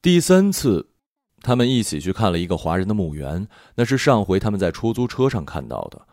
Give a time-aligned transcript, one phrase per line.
[0.00, 0.90] 第三次，
[1.40, 6.06] 他们一起去看了一个华人的墓园，那是上回他们在出租车上看到的。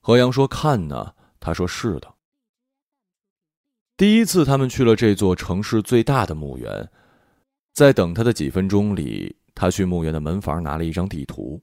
[0.00, 2.14] 何阳说：“看呢。”他说：“是的。”
[3.96, 6.90] 第一次，他们去了这座城市最大的墓园，
[7.72, 11.62] 在等他的几分钟里，他去墓园的门房拿了一张地图。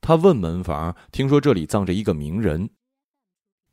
[0.00, 2.70] 他问门房：“听说这里葬着一个名人。”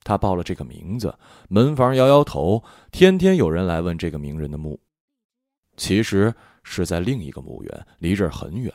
[0.03, 1.13] 他报了这个名字，
[1.49, 2.63] 门房摇摇头。
[2.91, 4.79] 天天有人来问这个名人的墓，
[5.77, 6.33] 其实
[6.63, 8.73] 是在另一个墓园，离这儿很远。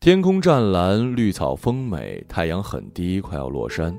[0.00, 3.94] 天空湛蓝，绿草丰美，太阳很低，快要落山。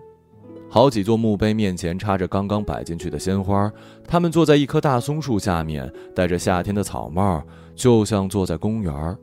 [0.69, 3.71] 好几座墓碑面前插着刚刚摆进去的鲜花，
[4.05, 7.41] 他们坐在一棵大松树下面，戴着夏天的草帽，
[7.75, 9.17] 就像坐在公园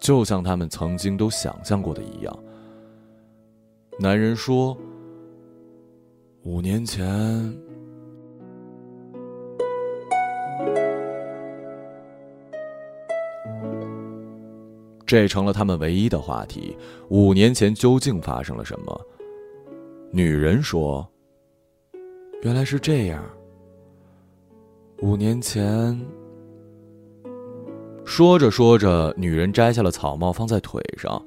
[0.00, 2.38] 就像他们曾经都想象过的一样。
[3.98, 4.76] 男人说
[6.42, 7.06] ：“五年前，
[15.10, 16.76] 这成了他们唯一的话题。
[17.08, 19.06] 五年前究竟发生了什么？”
[20.12, 21.04] 女人说
[22.42, 23.24] ：“原来是这样。
[24.98, 26.00] 五年前。”
[28.06, 31.20] 说着说着，女人摘下了草帽放在腿上。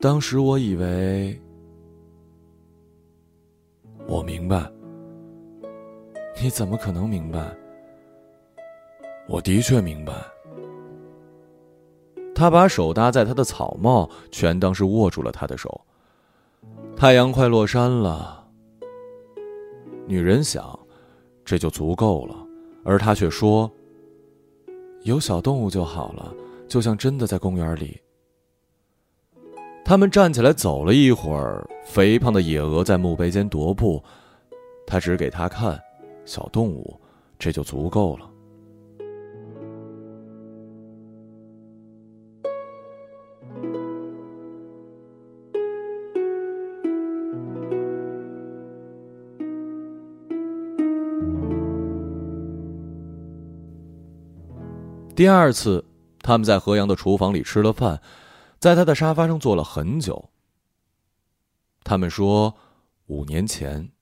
[0.00, 1.38] 当时我以为，
[4.06, 4.70] 我明白。
[6.42, 7.54] 你怎么可能明白？
[9.28, 10.12] 我的确明白。
[12.34, 15.80] 他把手搭在他的草帽，全当是握住了他的手。
[16.96, 18.46] 太阳快落山了，
[20.06, 20.78] 女人想，
[21.44, 22.34] 这就足够了，
[22.84, 23.70] 而他却说
[25.04, 26.34] ：“有小动物就好了，
[26.66, 28.00] 就像真的在公园里。”
[29.84, 34.02] 他们站起来走了一会儿，肥胖的野鹅在墓碑间踱步，
[34.86, 35.78] 他指给他看，
[36.24, 36.98] 小动物，
[37.38, 38.30] 这就足够了。
[55.14, 55.84] 第二次，
[56.20, 58.02] 他们在河阳的厨房里吃了饭，
[58.58, 60.30] 在他的沙发上坐了很久。
[61.84, 62.52] 他们说
[63.06, 63.92] ：“五年前。”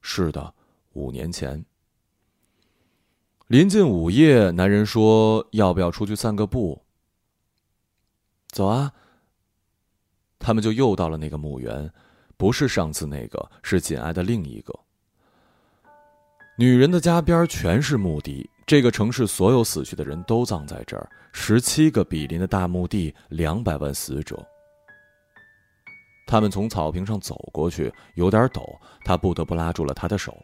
[0.00, 0.54] 是的，
[0.92, 1.64] 五年前。
[3.48, 6.84] 临近午夜，男人说：“要不要出去散个步？”
[8.52, 8.92] 走啊。
[10.38, 11.92] 他们就又到了那个墓园，
[12.36, 14.72] 不是上次那个，是紧挨的另一个。
[16.56, 18.48] 女人的家边全是墓地。
[18.66, 24.44] 这个城市所有死去的人都葬在这儿，十七个比邻的大墓地，两百万死者。
[26.26, 28.60] 他们从草坪上走过去，有点陡，
[29.04, 30.36] 他不得不拉住了他的手，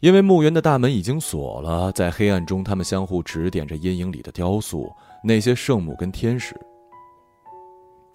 [0.00, 1.92] 因为墓园的大门已经锁了。
[1.92, 4.92] 在黑暗中，他们相互指点着阴影里的雕塑，
[5.22, 6.60] 那些圣母跟天使。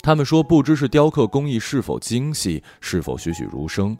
[0.01, 3.97] 他们说，不知是雕刻工艺是否精细，是否栩栩如生。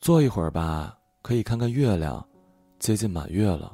[0.00, 2.27] 坐一会儿吧，可以看看月亮。
[2.78, 3.72] 接近满月了。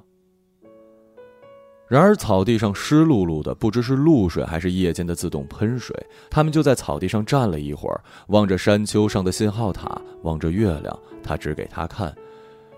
[1.86, 5.94] 然而草地上湿漉漉的，不知是露水还是夜间的自动喷水。
[6.30, 10.98] 他们就在草地上站了一会儿，望着山丘上的信号塔，望着月亮。
[11.22, 12.12] 他指给他看，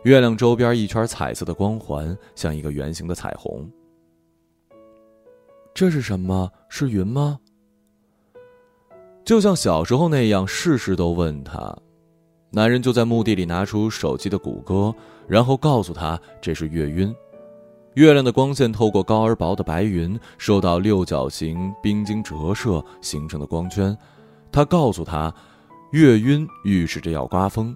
[0.02, 3.70] 月亮周边一圈彩色的光环，像一个圆形的彩虹。
[5.72, 6.50] 这是什么？
[6.68, 7.38] 是云吗？
[9.24, 11.74] 就像小时候那样，事事都问他。
[12.50, 14.94] 男人就在墓地里拿出手机的谷歌，
[15.28, 17.14] 然后告诉他这是月晕。
[17.94, 23.96] 月亮的光线透过高而薄的白云，受到六角形冰晶折射形成的光圈。
[24.52, 25.34] 他告诉他，
[25.92, 27.74] 月晕预示着要刮风。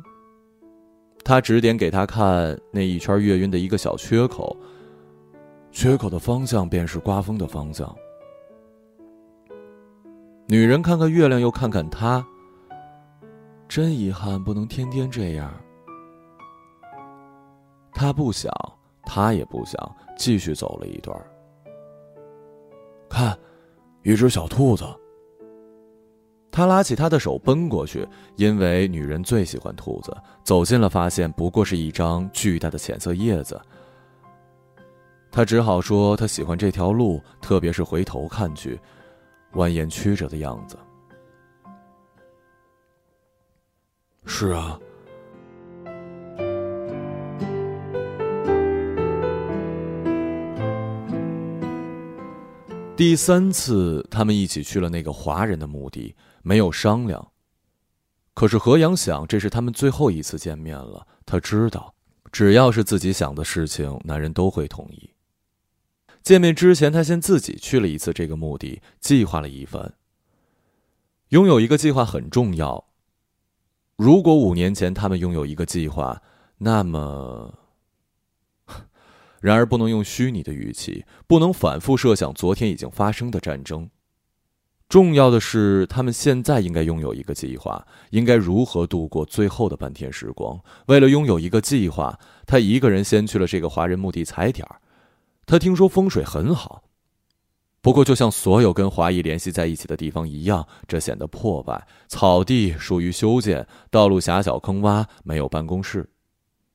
[1.25, 4.57] 他指点给他看那一圈月晕的一个小缺口，
[5.71, 7.95] 缺口的方向便是刮风的方向。
[10.49, 12.27] 女人看看月亮，又看看他。
[13.69, 15.51] 真遗憾，不能天天这样。
[17.93, 18.53] 他不想，
[19.05, 21.17] 他也不想继续走了一段。
[23.09, 23.39] 看，
[24.03, 24.85] 一只小兔子。
[26.53, 28.07] 他拉起他的手奔过去，
[28.37, 30.17] 因为女人最喜欢兔子。
[30.43, 33.61] 走近了，发现不过是一张巨大的浅色叶子。
[35.31, 38.81] 他只好说他喜欢这条路，特别是回头看去，
[39.53, 40.77] 蜿蜒曲折的样子。
[44.25, 44.79] 是啊。
[53.01, 57.33] 第三次，他们一起去了那个华人的墓地，没有商量。
[58.35, 61.07] 可是何阳想，这是他们最后一次见面了。
[61.25, 61.95] 他知道，
[62.31, 65.15] 只要是自己想的事情，男人都会同意。
[66.23, 69.95] 见面之前，他先自己去了一次这个墓地，计划了一番。
[71.31, 72.85] 拥有一个计划很重要。
[73.97, 76.21] 如果五年前他们拥有一个计划，
[76.59, 77.55] 那么……
[79.41, 83.89] 然而不能用虚拟的语气，不能反复设想昨天已经发生的战争。
[84.89, 90.59] 重要的是，他们现在应该拥有一个计划，应该如何度过最后的半天时光。
[90.87, 94.81] 为了拥有一个计划，他一个人先去了这个华人墓地踩点儿。
[95.47, 96.83] 他听说风水很好，
[97.81, 101.87] 不过就像所有跟华裔联系在一起的地方一样，这显得破败。
[102.09, 106.11] 草地疏于修建，道路狭小坑洼，没有办公室。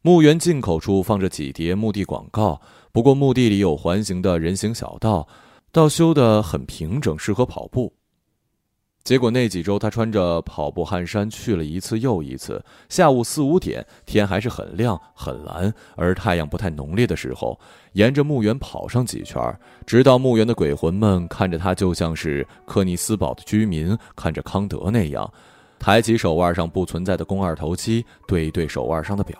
[0.05, 2.61] 墓园进口处放着几叠墓地广告，
[2.91, 5.27] 不过墓地里有环形的人行小道，
[5.71, 7.91] 道修得很平整，适合跑步。
[9.03, 12.63] 结果那几周，他穿着跑步汗衫去了一次又一次。
[12.87, 17.59] 下午四五点，天还是很亮很蓝，而太阳不太浓烈的时候，
[17.93, 19.41] 沿着墓园跑上几圈，
[19.87, 25.27] 直到墓园的鬼魂们看着他，就像是克尼斯堡的居民看着康德那样，
[25.79, 29.35] 抬起手腕上不存在的肱二头肌，对一对手腕上的表。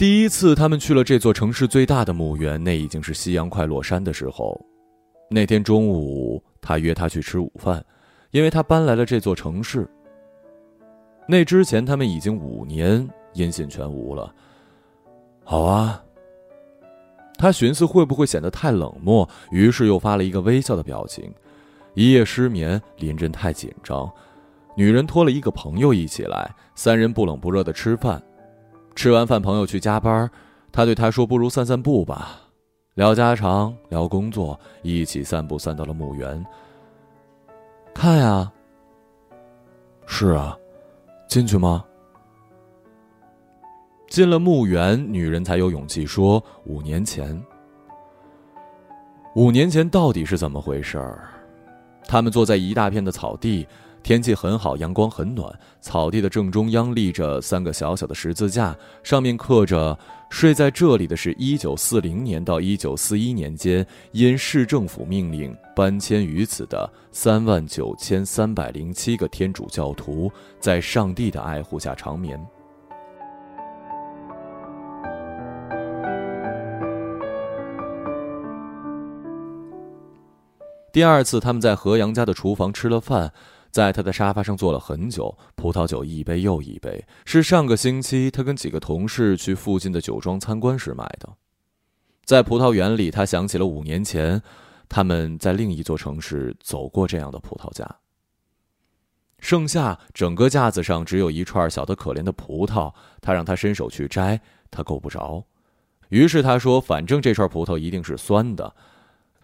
[0.00, 4.58] 第一次，他们去了这座城市最大的墓园，那已经是夕阳快落山的时候。
[5.28, 6.42] 那天中午。
[6.62, 7.84] 他约她去吃午饭，
[8.30, 9.86] 因为他搬来了这座城市。
[11.28, 14.34] 那之前他们已经五年音信全无了。
[15.44, 16.02] 好啊。
[17.36, 21.30] 他寻思会不会显得太冷漠，于是又发了一个微笑的表情。
[21.92, 24.10] 一夜失眠，林真太紧张。
[24.74, 28.22] 女人拖了一个朋友一起来，三人不冷不热的吃饭。
[28.94, 30.30] 吃完饭，朋友去加班，
[30.72, 32.40] 他对他说：“不如散散步吧。”
[32.94, 36.44] 聊家常，聊工作，一起散步，散到了墓园。
[37.94, 38.50] 看呀，
[40.06, 40.56] 是啊，
[41.28, 41.84] 进去吗？
[44.08, 47.40] 进了墓园，女人才有勇气说：“五年前，
[49.36, 51.28] 五年前到底是怎么回事儿？”
[52.06, 53.66] 他们坐在一大片的草地，
[54.02, 55.52] 天气很好，阳光很暖。
[55.80, 59.98] 草地的正中央立着三个小小的十字架，上面刻着。
[60.30, 70.30] 睡在这里的是1940年到1941年间因市政府命令搬迁于此的3万9307个天主教徒，
[70.60, 72.40] 在上帝的爱护下长眠。
[80.92, 83.32] 第二次，他们在何阳家的厨房吃了饭。
[83.70, 87.04] 在他的沙发上坐了很久，葡萄酒一杯又一杯。
[87.24, 91.28] 是上个星期他跟几个同事去附近的酒庄参观时买的。
[92.24, 94.42] 在葡萄园里，他想起了五年前，
[94.88, 97.96] 他们在另一座城市走过这样的葡萄架。
[99.38, 104.40] 盛夏，整个架子上只有一串小的可怜的葡萄，他让他伸手去摘，
[104.70, 105.44] 他够不着。
[106.10, 108.74] 于是他说：“反正这串葡萄一定是酸的。”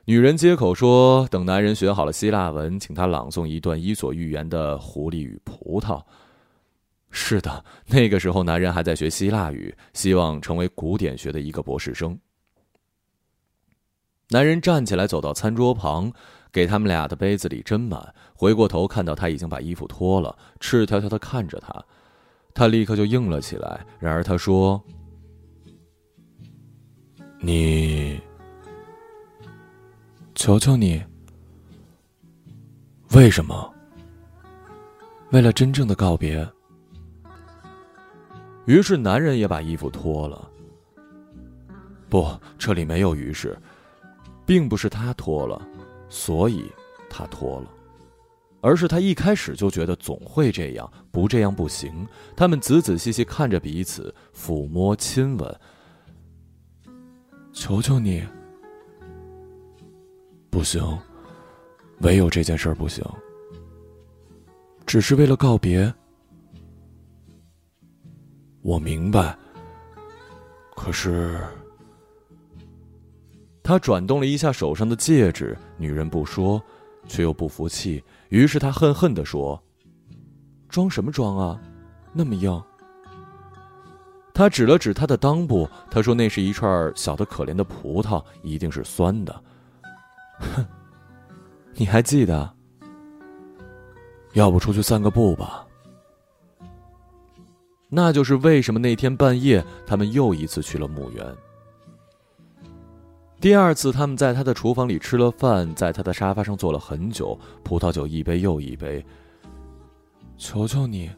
[0.08, 5.99] 女人接口说：“等男人学好了希腊文，请他朗诵一段《伊索寓言》的《狐狸与葡萄》。”
[7.11, 12.17] 是的，那个时候男人还在学希腊语，希望成为古典学的一个博士生。
[14.29, 16.12] 男人站起来走到餐桌旁，
[16.53, 21.85] 给他们俩的杯子里斟满，回过头看到他已经把衣服脱了，赤条条的看着他，
[22.55, 23.85] 他立刻就硬了起来。
[23.99, 24.81] 然而他说
[27.43, 28.06] ：“你。”
[30.46, 31.03] 求求你，
[33.10, 33.74] 为什么？
[35.32, 36.48] 为了真正的告别。
[38.67, 40.48] 于是男人也把衣服脱了。
[42.08, 42.24] 不，
[42.56, 43.58] 这里没有于是，
[44.46, 45.60] 并不是他脱了，
[46.08, 46.70] 所以
[47.10, 47.69] 他脱了，
[48.60, 52.06] 而是他一开始就觉得总会这样，不这样不行。
[52.36, 55.60] 他们仔仔细细看着彼此，抚摸、亲吻。
[57.53, 58.24] 求求你。
[60.56, 60.82] 不行，
[62.01, 63.05] 唯有这件事儿不行。
[64.86, 65.93] 只是为了告别，
[68.63, 69.36] 我明白。
[70.75, 71.39] 可是，
[73.63, 76.58] 他转动了一下手上的戒指，女人不说，
[77.06, 79.63] 却又不服气，于是他恨恨的说
[80.70, 81.60] ：“装什么装啊，
[82.15, 82.63] 那么硬。”
[84.32, 89.39] 他指了指他的裆部，他说：“那是一串小的可怜的葡萄，一定是酸的。”
[90.38, 90.66] 哼，
[91.74, 92.52] 你还记得？
[94.34, 95.66] 要不出去散个步吧？
[97.88, 101.24] 那就是为什么那天半夜他们又一次去了墓园。
[103.40, 109.05] 第二次，他们在他的厨房里吃了饭，在他的沙发上坐了很久，葡萄酒一杯又一杯。
[110.36, 111.10] 求求你，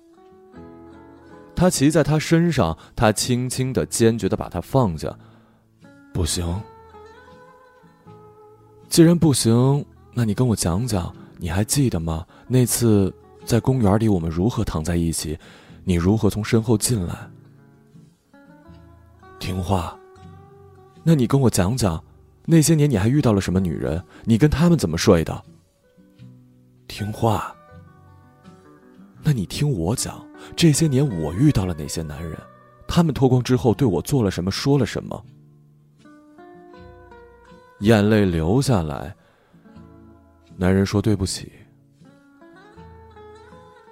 [1.57, 5.17] 他骑在他身上，他轻轻的、坚决的把他放下。
[6.13, 6.45] 不行。
[8.89, 12.27] 既然不行，那你跟我讲讲，你还记得吗？
[12.49, 13.15] 那次
[13.45, 15.39] 在公园里，我们如何躺在一起，
[15.85, 17.15] 你如何从身后进来？
[19.39, 19.97] 听话。
[21.05, 22.03] 那你跟我讲讲，
[22.45, 24.03] 那些年你还遇到了什么女人？
[24.25, 25.45] 你跟他们怎么睡的？
[26.89, 27.55] 听话。
[29.23, 30.27] 那你听我讲，
[30.57, 32.37] 这些年我遇到了哪些男人？
[32.89, 34.51] 他们脱光之后对我做了什么？
[34.51, 35.25] 说了什么？
[37.81, 39.15] 眼泪流下来。
[40.57, 41.53] 男人说：“对不起。”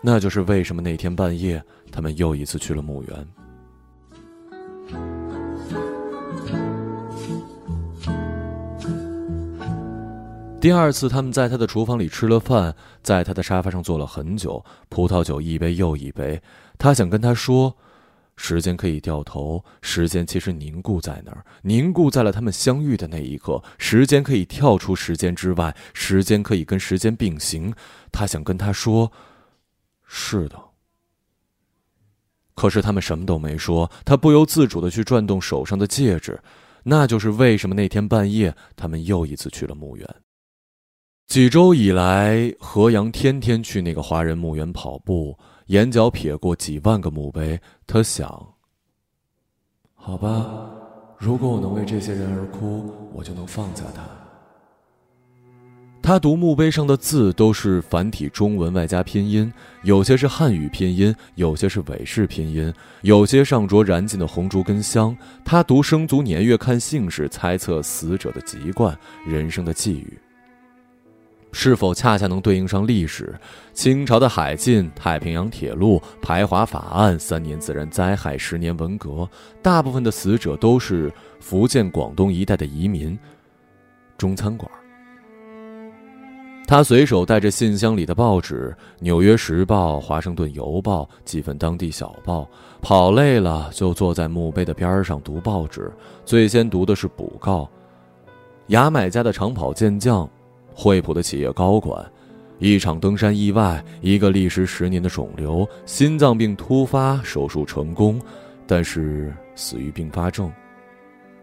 [0.02, 3.28] 那就是为什么那天半夜，他们又一次去了墓园。
[10.60, 16.40] 第二次，他们在他的厨房里吃了饭，在他的沙发上坐了很久，葡萄酒一杯又一杯。
[16.78, 17.74] 他想跟他说。
[18.36, 23.62] 时间可以掉头，时间其实凝固在那儿，凝固在了他们相遇的那一刻。
[23.78, 27.74] 时间可以跳出时间之外，时间可以跟时间并行。
[28.12, 29.10] 他想跟他说
[30.06, 30.60] ：“是的。”
[32.54, 33.90] 可是他们什么都没说。
[34.04, 36.40] 他不由自主的去转动手上的戒指，
[36.84, 40.06] 那就是为什么那天半夜他们又一次去了墓园。
[41.26, 45.38] 几周以来，何阳天天去那个华人墓园跑步。
[45.66, 48.54] 眼角瞥过几万个墓碑，他想
[49.94, 50.70] ：“好吧，
[51.18, 54.02] 如果我能为这些人而哭，我就能放下他。”
[56.00, 65.16] 他读墓碑上的字都是繁体中文外加拼音，有些是汉语拼音，有些是韦氏拼音，有些上着燃尽的红烛跟香。
[65.44, 68.96] 他读生卒年月，看姓氏，猜测死者的籍贯、
[69.26, 70.16] 人生的际遇。
[71.52, 73.34] 是否恰恰能对应上历史？
[73.72, 79.28] 清朝的海禁、太平洋铁路、排华法案、三年自然灾害、十年文革，
[79.62, 81.10] 大部分的死者都是
[81.40, 83.18] 福建、广东一带的移民。
[84.18, 84.70] 中餐馆。
[86.68, 92.48] 他随手带着信箱里的报纸，《纽约时报》《华盛顿邮报》几份当地小报，
[92.82, 95.92] 跑累了就坐在墓碑的边上读报纸。
[96.24, 97.70] 最先读的是补告，
[98.66, 100.28] 牙买加的长跑健将。
[100.78, 102.04] 惠普的企业高管，
[102.58, 108.20] 一场登山意外，一个历时十年的肿瘤，心脏病突发，手术成功，
[108.66, 110.52] 但是死于并发症，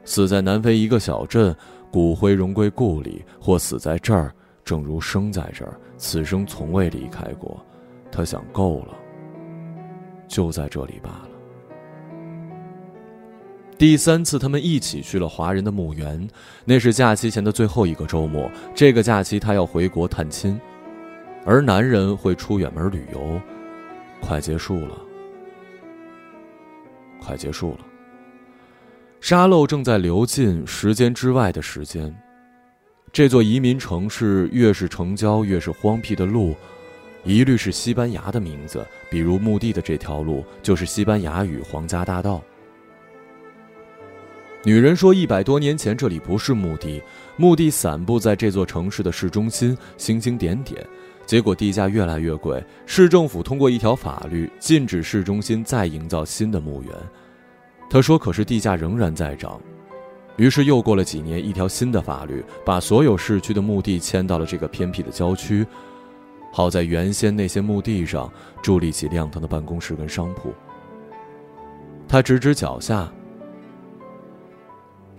[0.05, 1.53] 死在南非一个小镇，
[1.91, 4.31] 骨灰荣归故里，或死在这儿，
[4.63, 7.59] 正如生在这儿，此生从未离开过。
[8.11, 8.95] 他想够了，
[10.27, 11.32] 就在这里罢了。
[13.77, 16.27] 第三次，他们一起去了华人的墓园，
[16.63, 18.49] 那是假期前的最后一个周末。
[18.75, 20.59] 这个假期，他要回国探亲，
[21.43, 23.41] 而男人会出远门旅游。
[24.21, 24.95] 快结束了，
[27.19, 27.79] 快结束了。
[29.19, 32.15] 沙漏正在流进时间之外的时间。
[33.11, 36.55] 这座移民城市越是城郊，越是荒僻的路，
[37.25, 38.85] 一律是西班牙的名字。
[39.09, 42.41] 比如墓地的这条路，就是西班牙语“皇家大道”。
[44.65, 47.01] 女人说：“一百多年前，这里不是墓地，
[47.35, 50.81] 墓地散布在这座城市的市中心，星星点点。
[51.25, 56.91] 结果地价越来越贵，市政府通过一条法律，禁止市中心再营造新的墓园。”
[57.89, 59.59] 他说：“可是地价仍然在涨。”
[60.37, 65.67] 于是又过了几年，一条新的法律把所有市区的墓地迁到了这个偏僻的郊区。
[66.53, 68.31] 好在原先那些墓地上
[68.63, 70.53] 伫立起亮堂的办公室跟商铺。
[72.07, 73.11] 他指指脚下。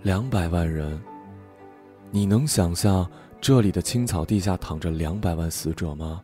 [0.05, 1.01] 两百万人，
[2.11, 6.21] 你能想象这里的青草地下躺着两百万死者吗？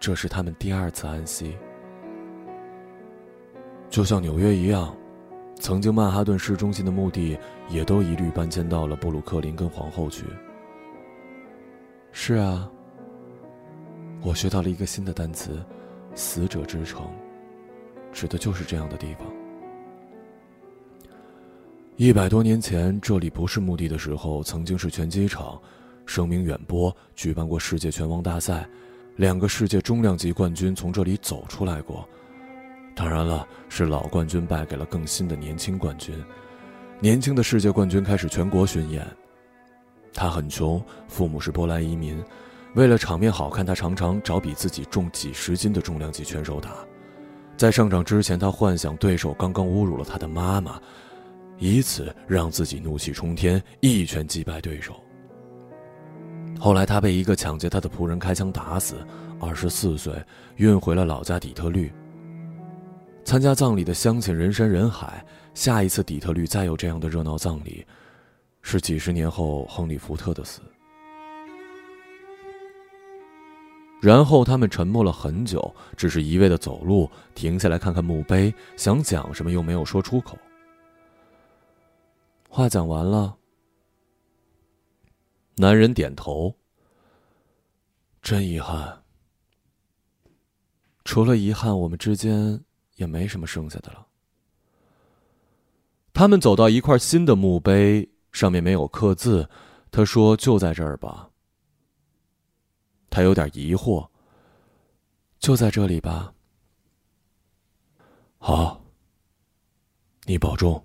[0.00, 1.56] 这是他们第二次安息。
[3.88, 4.92] 就像纽约一样，
[5.60, 10.24] 曾经曼哈顿市中心的墓地也都一律搬迁到了布鲁克林跟皇后区。
[12.10, 12.68] 是啊，
[14.22, 15.64] 我学到了一个新的单词
[16.16, 17.08] ，“死者之城”，
[18.10, 19.39] 指的就是这样的地方。
[22.00, 25.60] 一百多年前，这里不是墓地的时候，曾经是拳击场，
[26.06, 28.66] 声名远播，举办过世界拳王大赛，
[29.16, 32.08] 两个世界重量级冠军从这里走出来过。
[32.96, 36.14] 当然了，是老冠军败给了更新的年轻冠军。
[37.00, 39.06] 年轻的世界冠军开始全国巡演。
[40.14, 42.18] 他很穷，父母是波兰移民，
[42.76, 46.70] 为了场面好看，他常常找比自己重几十斤的重量级拳手打。
[47.58, 50.80] 在上场之前，他幻想对手刚刚侮辱了他的妈妈。
[51.60, 55.00] 以此让自己怒气冲天，一拳击败对手。
[56.58, 58.96] 后来他被一个抢劫他的仆人开枪打死，
[59.38, 60.12] 二十四岁，
[60.56, 61.92] 运回了老家底特律。
[63.24, 65.24] 参加葬礼的乡亲人山人海。
[65.52, 67.84] 下一次底特律再有这样的热闹葬礼，
[68.62, 70.60] 是几十年后亨利·福特的死。
[74.00, 80.38] 然后他们沉默了很久，只是一味的走路，停下来看看墓碑，想讲什么又没有说出口。
[82.52, 83.38] 话讲完了，
[85.54, 86.52] 男人点头。
[88.20, 89.04] 真遗憾，
[91.04, 92.60] 除了遗憾，我们之间
[92.96, 94.04] 也没什么剩下的了。
[96.12, 99.48] 他们走到一块新的墓碑，上面没有刻字。
[99.92, 101.30] 他说：“就在这儿吧。”
[103.08, 104.06] 他有点疑惑。
[105.38, 106.34] 就在这里吧。
[108.38, 108.84] 好，
[110.24, 110.84] 你保重。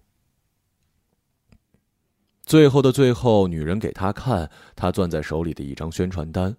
[2.46, 6.56] 最后的最后，女人给他看他攥在手里的一张宣传单，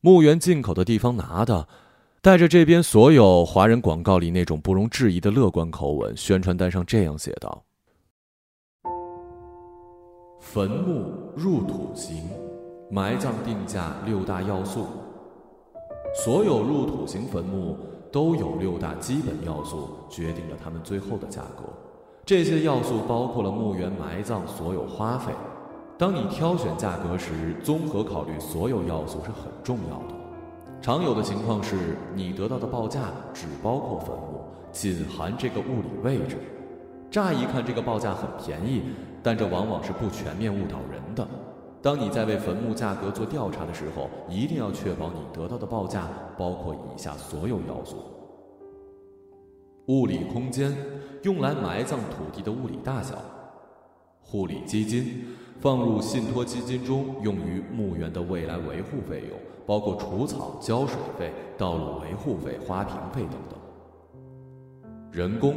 [0.00, 1.66] 墓园进口的地方拿的，
[2.22, 6.16] 带着这边所有华人广告里那种不容置疑的乐观口吻。
[6.16, 7.64] 宣传单上这样写道。
[10.38, 12.28] 坟墓入土型，
[12.88, 14.86] 埋葬定价六大要素。
[16.24, 17.76] 所有入土型坟墓
[18.12, 21.64] 都有六大基本要素，决定了他们最后的价格。
[22.26, 25.30] 这些要素包括了墓园埋葬所有花费。
[25.98, 30.14] 当你挑选价格时，综合考虑所有要素是很重要的。
[30.80, 34.40] 常有的情况是你得到的报价只包括坟墓，
[34.72, 36.38] 仅含这个物理位置。
[37.10, 38.82] 乍一看，这个报价很便宜。
[39.22, 41.26] 但这往往是不全面误导人的。
[41.82, 47.96] 当你在为坟墓价格做调查的时候，一定要确保你得到的报价包括以下所有要素：
[49.86, 50.74] 物理空间，
[51.22, 53.16] 用来埋葬土地的物理大小；
[54.22, 55.26] 护理基金，
[55.60, 63.58] 放入信托基金中用于墓园的未来维护费用，包括除草、浇水费、道路维护费、花瓶费等等；
[65.12, 65.54] 人工。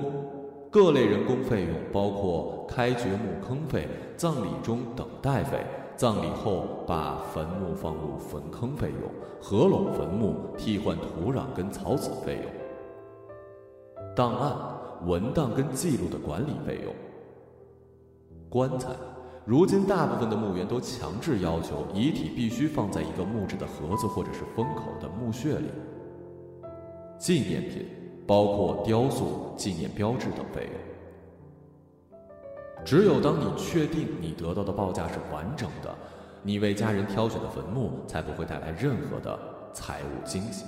[0.69, 9.09] 各类人工费用包括开掘墓坑费、葬礼中等待费、葬礼后把坟墓放入坟坑费用、
[9.41, 12.51] 合拢坟墓、替换土壤跟草籽费用、
[14.17, 14.51] 档案、
[15.05, 16.91] 文档跟记录的管理费用、
[18.49, 18.89] 棺材。
[19.45, 25.69] 如今大部分的墓园都强制要求遗体必须放在一个木质的盒子或者是封口的墓穴里。
[27.19, 27.85] 纪念品。
[28.27, 32.11] 包括雕塑、纪念标志等费用。
[32.83, 35.95] 只有当你确定你得到的报价是完整的，
[36.43, 39.39] 你为家人挑选的坟墓才不会带来任何的
[39.71, 40.65] 财务惊喜。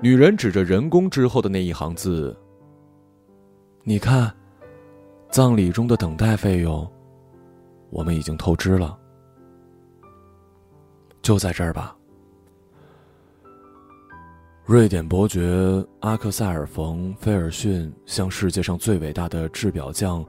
[0.00, 2.36] 女人指着人工之后的那一行字
[3.82, 4.32] ：“你看，
[5.30, 6.86] 葬礼中的等待费用。”
[7.88, 8.98] 我们已经透支了，
[11.22, 11.96] 就在这儿吧。
[14.64, 15.40] 瑞典伯爵
[16.00, 20.22] 阿克塞尔·冯·菲尔逊向世界上最伟大的制表匠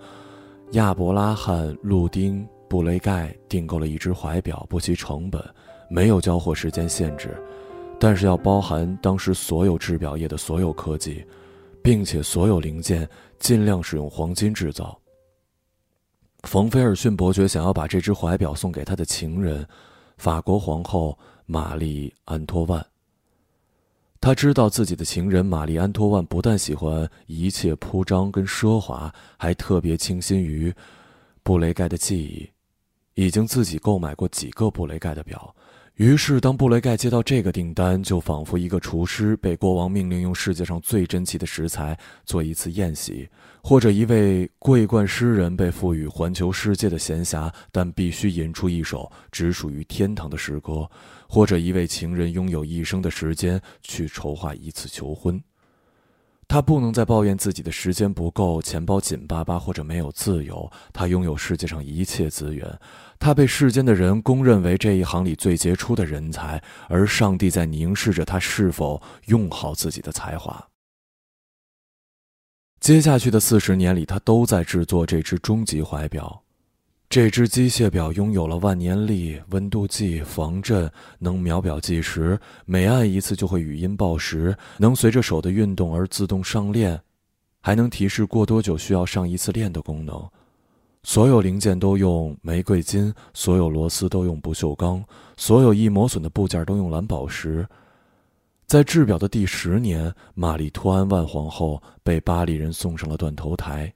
[0.74, 5.44] 亚伯拉罕·路丁·布雷盖订购了一只怀表，不计成本，
[5.90, 7.36] 没有交货时间限制，
[8.00, 11.26] 但是要包含当时所有制表业的所有科技，
[11.82, 15.00] 并且所有零件尽量使用黄金制造。
[16.44, 19.68] 冯菲尔逊伯爵想要把这只怀表送给他的情人，
[20.18, 22.86] 法国皇后玛丽安托万。
[24.22, 30.74] 他知道自己的情人玛丽安托万不但喜欢一切铺张跟奢华，还特别倾心于
[31.44, 35.54] 布雷盖的记忆，已经自己购买过几个布雷盖的表。
[35.98, 43.28] 于是，当布雷盖接到这个订单，就仿佛一个厨师被国王命令用世界上最珍奇的食材做一次宴席，
[43.64, 50.88] 或者一位桂冠诗人被赋予环球世界的闲暇，但必须吟出一首只属于天堂的诗歌，
[51.28, 55.42] 或者一位情人拥有一生的时间去筹划一次求婚。
[56.50, 60.72] 他不能再抱怨自己的时间不够、钱包紧巴巴或者没有自由。
[60.94, 62.80] 他拥有世界上一切资源，
[63.20, 70.66] 他被世间的人公认为这一行里最杰出的人才，而上帝在凝视着他是否用好自己的才华。
[72.80, 76.44] 接下去的四十年里，他都在制作这只终极怀表。
[77.10, 87.00] 这只机械表拥有了万年历、温度计、防震，能秒表计时，每按一次就会语音报时，能随着手的运动而自动上链，
[87.62, 90.22] 还能提示过多久需要上一次链的功能。
[91.04, 95.02] 所有零件都用玫瑰金，所有螺丝都用不锈钢，
[95.38, 97.66] 所有易磨损的部件都用蓝宝石。
[98.66, 103.94] 在制表的第十年，玛丽托安万皇后被巴黎人送上了断头台。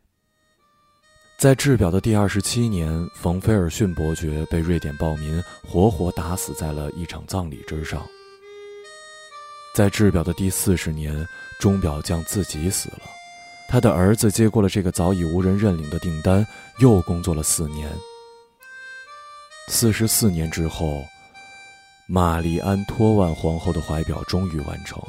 [1.41, 8.07] 在制表的第二十七年，冯菲尔逊伯爵被瑞典暴民活活打死在了一场葬礼之上。
[9.73, 11.27] 在制表的第四十年，
[11.59, 13.01] 钟表匠自己死了，
[13.67, 16.45] 他的儿子接过了这个早已无人认领的订单，
[16.77, 17.91] 又工作了四年。
[19.67, 21.03] 四十四年之后，
[22.05, 25.01] 玛丽安托万皇后的怀表终于完成。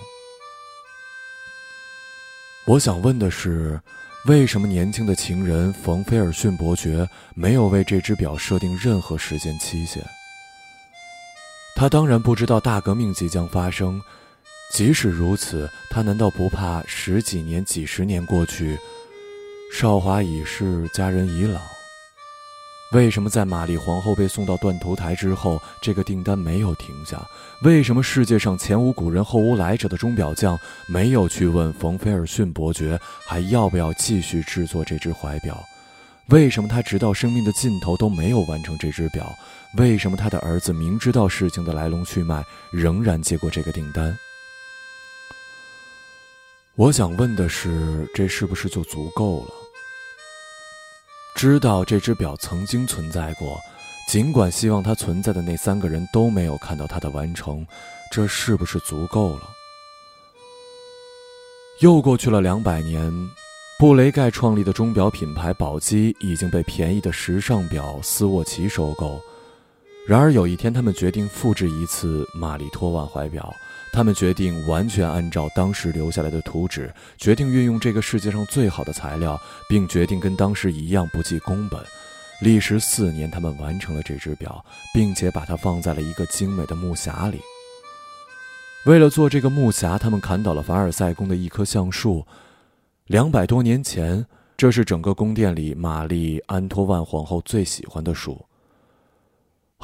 [2.65, 3.79] 我想问的是。
[4.27, 10.01] 为什么年轻的情人冯菲尔逊伯爵没有为这只表设定任何时间期限？
[11.75, 14.01] 他当然不知道大革命即将发生。
[14.73, 18.79] 即使如此，他难道不怕十几年、几十年过去，
[19.75, 21.61] 少华已逝，佳人已老？
[22.93, 27.27] 为什么在玛丽皇后被送到断头台之后，这个订单没有停下？
[27.63, 35.59] 为什么世界上前无古人后无来者的钟表匠没有去问冯菲尔逊伯爵还要不要继续制作这只怀表？
[36.29, 39.35] 为什么他直到生命的尽头都没有完成这只表？
[39.79, 44.17] 为什么他的儿子明知道事情的来龙去脉，仍然接过这个订单？
[46.75, 49.62] 我想问的是，这是不是就足够了？
[51.43, 53.59] 知道这只表曾经存在过，
[54.07, 57.67] 尽管希望它存在的那三个人都没有看到它的完成，
[58.13, 59.43] 这是不是足够了？
[61.81, 63.13] 又过去了两百年，
[63.77, 69.21] 布雷盖创立的钟表品牌宝玑已经被便宜的时尚表斯沃琪收购。
[70.07, 73.53] 然而有一天，他们决定复制一次玛丽托万怀表。
[73.93, 81.79] 他们决定完全按照当时留下来的图纸，决定运用这个世界上最好的材料，并决定跟当时一样不计工本。
[82.41, 87.39] 历时四年，他们完成了这只表，并且把它放在了一个精美的木匣里。
[88.87, 92.27] 为了做这个木匣，他们砍倒了凡尔赛宫的一棵橡树。
[93.07, 94.25] 两百多年前，
[94.57, 98.45] 这是整个宫殿里玛丽安托万皇后最喜欢的树。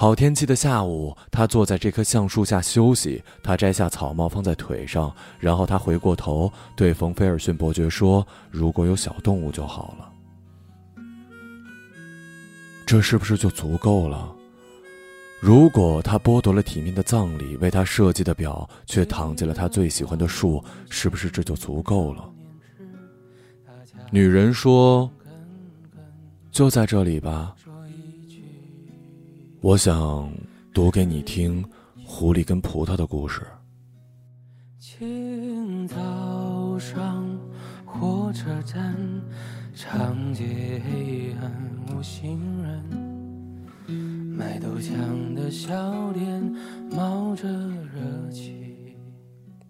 [0.00, 3.20] 好天气的下午，他坐在这棵橡树下休息。
[3.42, 10.08] 他摘下草帽放在腿上，然后他回过头对冯菲尔逊伯爵说：“如果有小动物就好了。”
[12.86, 14.32] 这是不是就足够了？
[15.40, 22.30] 如果他剥夺了体面的葬礼，为他设计的表却躺进了他最喜欢的树，是不是这就足够了？
[24.12, 25.10] 女人说
[26.52, 27.56] ：“就在这里吧。”
[29.60, 30.32] 我想
[30.72, 31.64] 读给你听
[32.06, 33.42] 狐狸跟葡萄的故事。
[34.78, 37.26] 清早上，
[37.84, 38.96] 火车站，
[39.74, 41.52] 长街黑暗
[41.88, 43.66] 无行人，
[44.36, 46.40] 卖豆浆的小店
[46.92, 48.96] 冒着热气。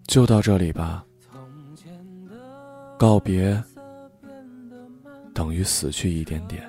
[0.05, 1.03] 就到这里吧。
[2.99, 3.59] 告别
[5.33, 6.68] 等于死去一点点。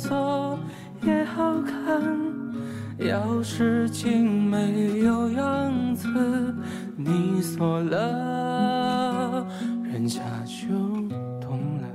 [0.00, 0.58] 锁
[1.02, 2.02] 也好看，
[3.00, 6.08] 钥匙精美有样子，
[6.96, 9.46] 你锁了，
[9.84, 10.68] 人家就
[11.38, 11.88] 懂了。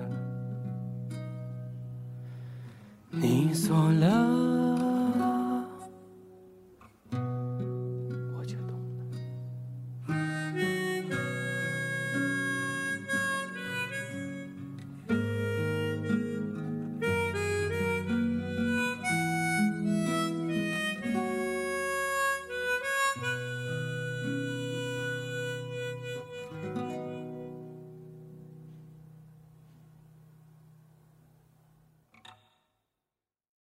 [3.10, 4.85] 你锁了。